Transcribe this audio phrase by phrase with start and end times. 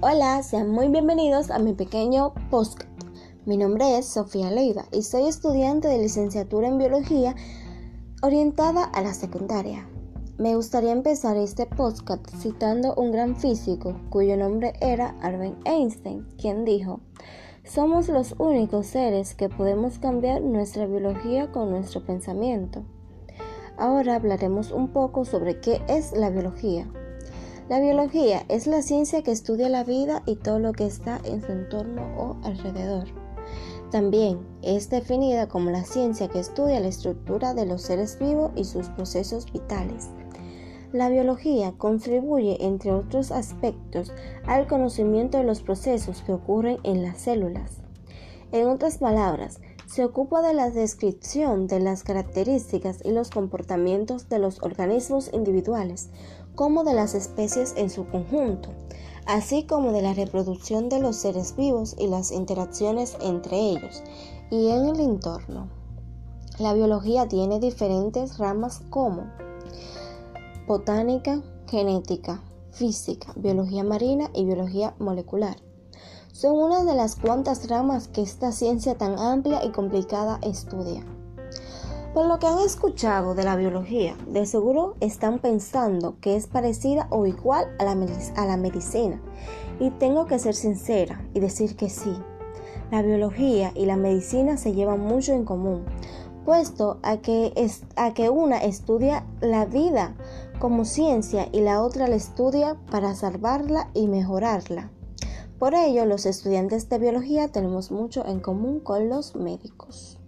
[0.00, 2.90] Hola, sean muy bienvenidos a mi pequeño podcast.
[3.46, 7.34] Mi nombre es Sofía Leiva y soy estudiante de licenciatura en biología
[8.20, 9.88] orientada a la secundaria.
[10.36, 16.64] Me gustaría empezar este podcast citando un gran físico cuyo nombre era Albert Einstein, quien
[16.64, 17.00] dijo,
[17.64, 22.84] somos los únicos seres que podemos cambiar nuestra biología con nuestro pensamiento.
[23.78, 26.86] Ahora hablaremos un poco sobre qué es la biología.
[27.68, 31.40] La biología es la ciencia que estudia la vida y todo lo que está en
[31.40, 33.06] su entorno o alrededor.
[33.90, 38.64] También es definida como la ciencia que estudia la estructura de los seres vivos y
[38.64, 40.10] sus procesos vitales.
[40.92, 44.12] La biología contribuye, entre otros aspectos,
[44.46, 47.78] al conocimiento de los procesos que ocurren en las células.
[48.52, 49.60] En otras palabras,
[49.94, 56.08] se ocupa de la descripción de las características y los comportamientos de los organismos individuales,
[56.56, 58.70] como de las especies en su conjunto,
[59.24, 64.02] así como de la reproducción de los seres vivos y las interacciones entre ellos
[64.50, 65.68] y en el entorno.
[66.58, 69.30] La biología tiene diferentes ramas como
[70.66, 72.42] botánica, genética,
[72.72, 75.54] física, biología marina y biología molecular.
[76.34, 81.04] Son una de las cuantas ramas que esta ciencia tan amplia y complicada estudia.
[82.12, 87.06] Por lo que han escuchado de la biología, de seguro están pensando que es parecida
[87.10, 87.96] o igual a la,
[88.34, 89.22] a la medicina.
[89.78, 92.12] Y tengo que ser sincera y decir que sí.
[92.90, 95.84] La biología y la medicina se llevan mucho en común,
[96.44, 100.16] puesto a que, es, a que una estudia la vida
[100.58, 104.90] como ciencia y la otra la estudia para salvarla y mejorarla.
[105.58, 110.18] Por ello, los estudiantes de biología tenemos mucho en común con los médicos.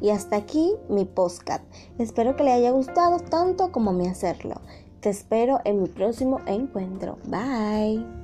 [0.00, 1.62] Y hasta aquí mi postcat.
[1.98, 4.60] Espero que le haya gustado tanto como me hacerlo.
[5.00, 7.18] Te espero en mi próximo encuentro.
[7.24, 8.19] Bye.